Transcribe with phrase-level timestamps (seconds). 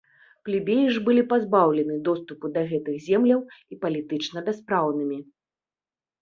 [0.47, 5.21] Плебеі ж былі пазбаўлены доступу да гэтых земляў і палітычна бяспраўнымі.